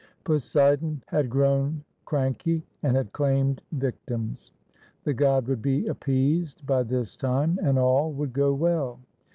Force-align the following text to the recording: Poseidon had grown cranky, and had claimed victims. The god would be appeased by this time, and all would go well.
Poseidon 0.23 1.03
had 1.09 1.29
grown 1.29 1.83
cranky, 2.05 2.63
and 2.81 2.97
had 2.97 3.13
claimed 3.13 3.61
victims. 3.73 4.51
The 5.03 5.13
god 5.13 5.47
would 5.47 5.61
be 5.61 5.85
appeased 5.85 6.65
by 6.65 6.81
this 6.81 7.15
time, 7.15 7.59
and 7.61 7.77
all 7.77 8.11
would 8.13 8.33
go 8.33 8.51
well. 8.51 8.97